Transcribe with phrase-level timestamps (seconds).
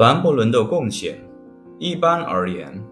[0.00, 1.20] 凡伯伦的贡献，
[1.78, 2.82] 一般而言，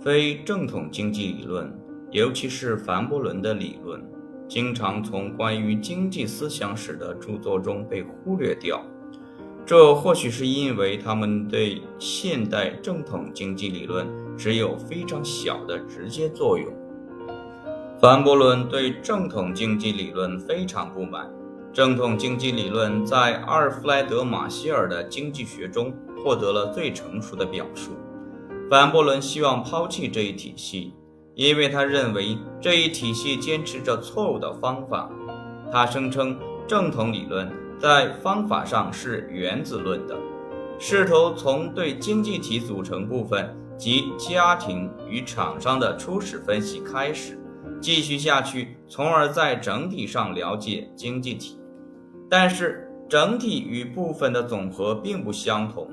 [0.00, 1.70] 非正统经济理论，
[2.10, 4.02] 尤其是凡伯伦的理论，
[4.48, 8.82] 经常从关于经济思想史的著作中被忽略掉。
[9.66, 16.72] 这或许是因为他们对现代正统经济理论只有非常小的直接作用。
[18.00, 21.30] 凡伯伦对正统经济理论非常不满。
[21.72, 27.92] 正统经济理论在阿尔弗莱德·马歇尔的经济学中获得了最成熟的表述。
[28.70, 30.94] 凡伯伦希望抛弃这一体系，
[31.34, 35.10] 因为他认为这一体系坚持着错误的方法。
[35.70, 40.16] 他声称正统理论在方法上是原子论的，
[40.78, 47.38] 试图从对经济体组成部分及家庭与厂商的初始分析开始，
[47.80, 51.58] 继续下去，从而在整体上了解经济体。
[52.30, 55.88] 但是整体与部分的总和并不相同。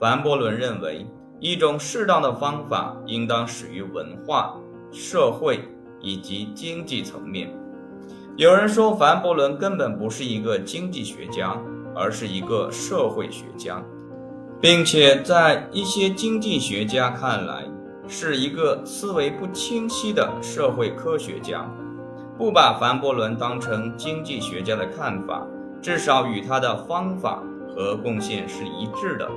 [0.00, 1.06] 凡伯伦认为，
[1.40, 4.54] 一种适当的方法应当始于文化、
[4.92, 5.60] 社会
[6.00, 7.52] 以及经济层面。
[8.36, 11.60] 有人说，凡伯伦根本不是一个经济学家，
[11.94, 13.84] 而是一个社会学家，
[14.60, 17.64] 并且在一些经济学家看来，
[18.08, 21.64] 是一个思维不清晰的社会科学家。
[22.36, 25.46] 不把凡伯伦当成经济学家的看法。
[25.80, 29.28] 至少与他的方法和贡献是一致的。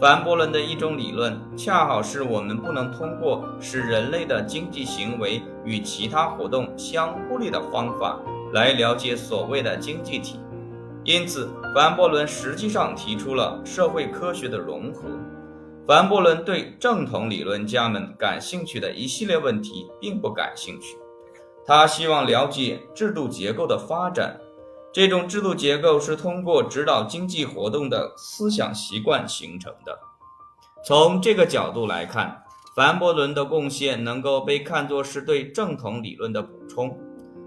[0.00, 8.18] 凡伯伦的一种理论，恰好是我们不能通过使人类的经济行为与其他活动相互利的方法
[8.54, 10.40] 来了解所谓的经济体。
[11.04, 15.02] 因此，凡伯伦实际上提出了社会科学的融合。
[15.86, 20.98] 凡伯伦对正统理论家们感兴趣的一系列问题并不感兴趣，
[21.64, 24.36] 他希望了解制度结构的发展。
[24.92, 29.96] 这种制度结构是通过指导经济活动的思想习惯形成的。
[30.84, 32.42] 从这个角度来看，
[32.74, 36.98] 凡伯伦的贡献能够被看作是对正统理论的补充。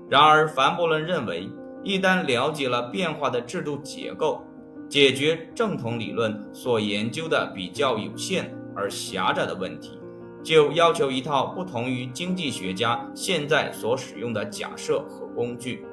[0.10, 1.50] 然而，凡伯伦认为，
[1.84, 4.42] 一旦了解了变化的制度结构，
[4.90, 10.00] 解决正统理论所研究的比较有限而狭窄的问题，
[10.44, 15.86] 就要求一套不同于经济学家现在所使用的假设和工具。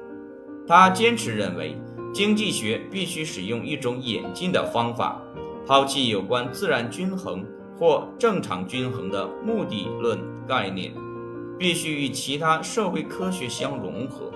[0.67, 1.77] 他坚持认为，
[2.11, 5.21] 经济学必须使用一种演进的方法，
[5.67, 7.45] 抛弃有关自然均衡
[7.77, 10.91] 或正常均衡的目的论概念，
[11.59, 14.31] 必须与其他社会科学相融合，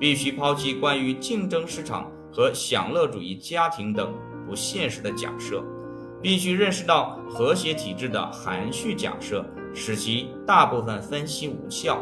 [0.00, 4.14] 必须抛弃关于竞争市场和享乐主义家庭等
[4.46, 5.60] 不现实的假设，
[6.22, 9.44] 必须认识到和谐体制的含蓄假设
[9.74, 12.00] 使其大部分分析无效。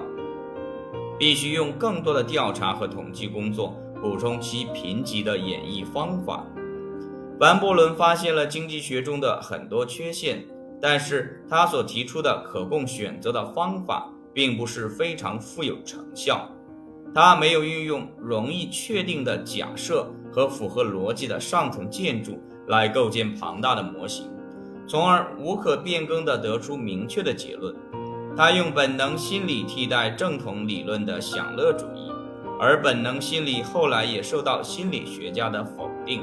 [1.19, 6.45] 必须用更多的调查和统计工作补充其贫瘠的演绎方法。
[7.41, 10.45] 凡伯伦发现了经济学中的很多缺陷，
[10.83, 16.47] 但是他所提出的可供选择的方法并不是非常富有成效。
[17.17, 24.29] 他没有运用容易确定的假设和符合逻辑的上层建筑来构建庞大的模型，
[24.87, 27.75] 从而无可变更地得出明确的结论。
[28.37, 32.13] 他用本能心理替代正统理论的享乐主义，
[32.61, 36.21] 而本能心理后来也受到心理学家的否定。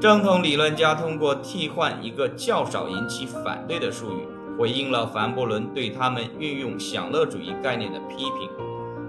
[0.00, 8.48] 正统理论家通过替换一个较少引起反对的术语，回应了凡伯伦对他们运用享乐主义概念的批评。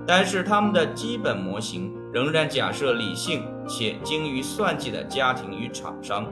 [0.05, 6.25] 但是他们的基本模型仍然假设理性且精于算计的家庭与厂商。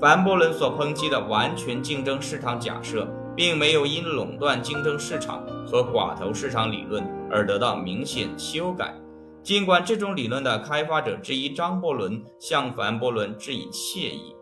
[0.00, 3.08] 凡伯伦所抨击的完全竞争市场假设。
[3.36, 8.94] 并没有因垄断竞争市场和寡头市场理论而得到明显修改。
[9.42, 14.34] 尽管这种理论的开发者之一张伯伦向凡伯伦致以谢意，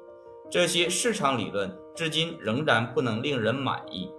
[0.50, 4.10] 这些市场理论至今仍然不能令人满意。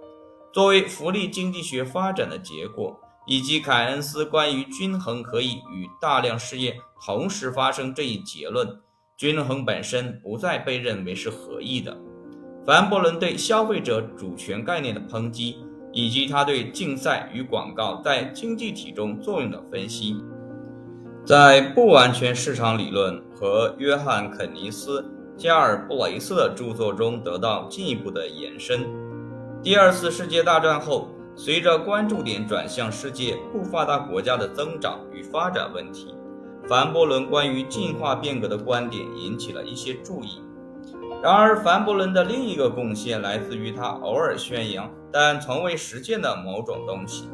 [0.52, 8.78] 作为福利经济学发展的结果，以及凯恩斯关于均衡可以与大量事业同时发生这一结论，
[9.16, 11.96] 均衡本身不再被认为是合意的。
[12.66, 20.22] 凡伯伦对消费者主权概念的抨击，以及他对竞赛与广告在经济体中作用的分析，
[21.24, 25.02] 在不完全市场理论和约翰·肯尼斯·
[25.36, 28.86] 加尔布雷斯的著作中得到进一步的延伸。
[29.62, 36.14] 第二次世界大战后，随着关注点转向世界不发达国家的增长与发展问题，
[36.68, 40.40] 凡伯伦关于进化变革的观点引起了一些注意。
[41.22, 47.28] 然而，凡伯伦的另一个贡献来自于他偶尔宣扬但从未实践的某种东西：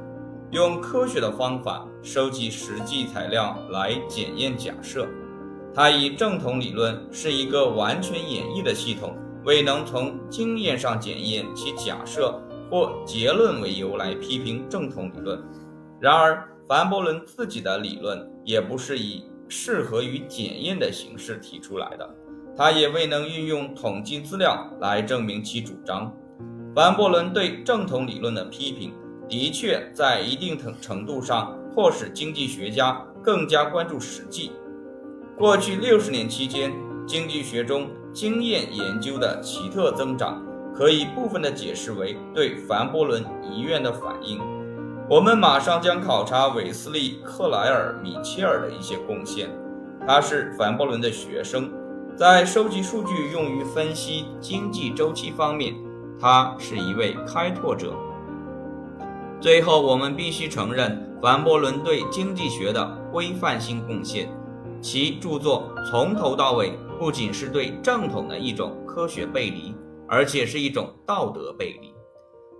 [0.50, 5.06] 用科学的方法收集实际材料来检验假设。
[5.74, 9.14] 他以正统理论是一个完全演绎的系统
[9.44, 12.40] 未能从经验上检验其假设
[12.70, 15.42] 或结论为由来批评正统理论。
[16.00, 22.08] 然而，凡伯伦自己的理论也不是以适合于检验的形式提出来的，
[22.56, 26.12] 他也未能运用统计资料来证明其主张。
[26.74, 28.92] 凡伯伦对正统理论的批评，
[29.28, 34.52] 的确在一定程程度上迫使经济学家更加关注实际。
[35.38, 36.72] 过去六十年期间，
[37.06, 40.42] 经济学中经验研究的奇特增长，
[40.76, 44.38] 可以部分的解释为对凡伯伦遗愿的反应。
[45.08, 49.48] 我们马上将考察韦斯利·克莱尔·米切尔的一些贡献。
[50.06, 51.70] 他是凡伯伦的学生，
[52.14, 55.74] 在收集数据用于分析经济周期方面，
[56.20, 57.94] 他是一位开拓者。
[59.40, 64.28] 最后，我们必须承认凡伯伦对经济学的规范性贡献。
[64.82, 69.74] 其著作从头到尾不仅是对正统的一种科学背离，
[70.08, 71.94] 而且是一种道德背离。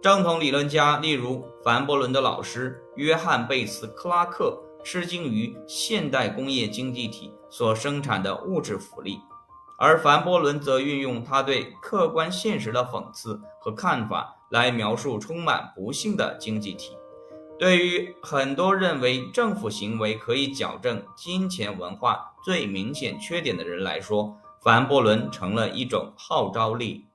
[0.02, 9.19] 正统理论家，例如凡伯伦的老师约翰·贝茨·克拉克，吃惊于现代工业经济体所生产的物质福利，
[9.78, 16.96] 而凡伯伦则运用他对客观现实的讽刺和看法来描述充满不幸的经济体。
[17.58, 27.05] 对于很多认为政府行为可以矫正金钱文化最明显缺点的人来说，凡伯伦成了一种号召力。